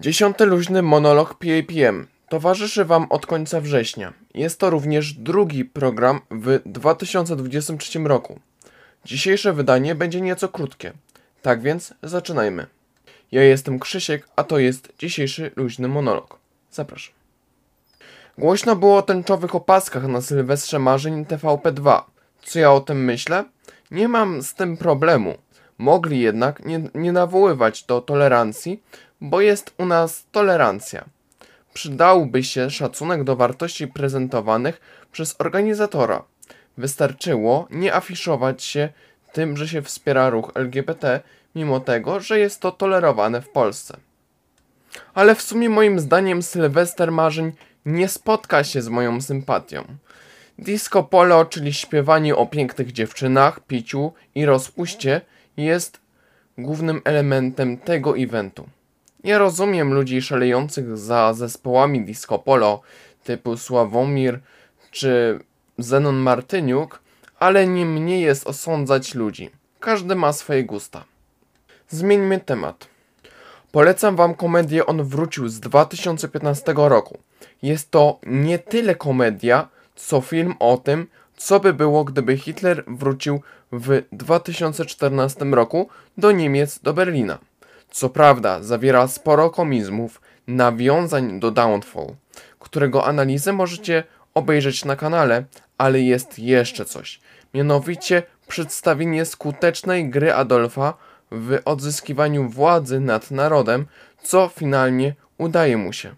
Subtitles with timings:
[0.00, 4.12] Dziesiąty luźny monolog PAPM towarzyszy Wam od końca września.
[4.34, 8.40] Jest to również drugi program w 2023 roku.
[9.04, 10.92] Dzisiejsze wydanie będzie nieco krótkie.
[11.42, 12.66] Tak więc zaczynajmy.
[13.32, 16.38] Ja jestem Krzysiek, a to jest dzisiejszy luźny monolog.
[16.70, 17.14] Zapraszam.
[18.38, 22.02] Głośno było o tęczowych opaskach na Sylwestrze Marzeń TVP2.
[22.42, 23.44] Co ja o tym myślę?
[23.90, 25.34] Nie mam z tym problemu.
[25.80, 28.82] Mogli jednak nie, nie nawoływać do tolerancji,
[29.20, 31.04] bo jest u nas tolerancja.
[31.74, 34.80] Przydałby się szacunek do wartości prezentowanych
[35.12, 36.22] przez organizatora.
[36.76, 38.88] Wystarczyło nie afiszować się
[39.32, 41.20] tym, że się wspiera ruch LGBT,
[41.54, 43.96] mimo tego, że jest to tolerowane w Polsce.
[45.14, 47.52] Ale w sumie moim zdaniem Sylwester Marzeń
[47.86, 49.84] nie spotka się z moją sympatią.
[50.58, 55.20] Disco polo, czyli śpiewanie o pięknych dziewczynach, piciu i rozpuście,
[55.60, 56.00] jest
[56.58, 58.68] głównym elementem tego eventu.
[59.24, 62.80] Nie rozumiem ludzi szalejących za zespołami disco polo
[63.24, 64.40] typu Sławomir
[64.90, 65.40] czy
[65.78, 67.00] Zenon Martyniuk,
[67.38, 69.50] ale nie mnie jest osądzać ludzi.
[69.80, 71.04] Każdy ma swoje gusta.
[71.88, 72.88] Zmieńmy temat.
[73.72, 77.18] Polecam wam komedię On wrócił z 2015 roku.
[77.62, 81.06] Jest to nie tyle komedia, co film o tym,
[81.40, 83.40] co by było, gdyby Hitler wrócił
[83.72, 85.88] w 2014 roku
[86.18, 87.38] do Niemiec, do Berlina.
[87.90, 92.06] Co prawda, zawiera sporo komizmów, nawiązań do Downfall,
[92.58, 95.44] którego analizę możecie obejrzeć na kanale,
[95.78, 97.20] ale jest jeszcze coś.
[97.54, 100.94] Mianowicie przedstawienie skutecznej gry Adolfa
[101.30, 103.86] w odzyskiwaniu władzy nad narodem,
[104.22, 106.14] co finalnie udaje mu się.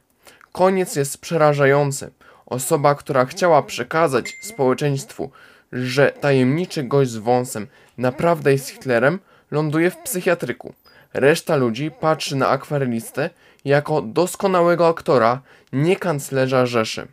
[0.52, 2.10] Koniec jest przerażający.
[2.52, 5.30] Osoba, która chciała przekazać społeczeństwu,
[5.72, 7.66] że tajemniczy gość z wąsem
[7.98, 9.18] naprawdę jest Hitlerem,
[9.50, 10.74] ląduje w psychiatryku.
[11.14, 13.30] Reszta ludzi patrzy na akwarelistę
[13.64, 15.40] jako doskonałego aktora,
[15.72, 17.08] nie kanclerza Rzeszy.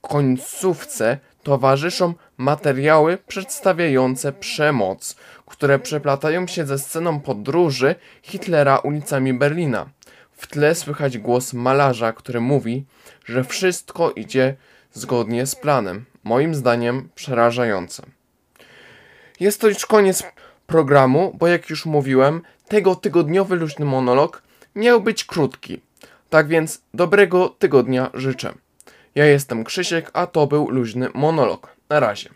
[0.00, 5.16] Końcówce towarzyszą materiały przedstawiające przemoc,
[5.46, 9.86] które przeplatają się ze sceną podróży Hitlera ulicami Berlina.
[10.32, 12.84] W tle słychać głos malarza, który mówi,
[13.24, 14.56] że wszystko idzie
[14.94, 16.04] zgodnie z planem.
[16.24, 18.02] Moim zdaniem przerażające.
[19.40, 20.22] Jest to już koniec
[20.66, 24.42] programu, bo jak już mówiłem, tego tygodniowy luźny monolog
[24.74, 25.80] miał być krótki.
[26.30, 28.54] Tak więc dobrego tygodnia życzę.
[29.14, 31.76] Ja jestem Krzysiek, a to był luźny monolog.
[31.88, 32.30] Na razie.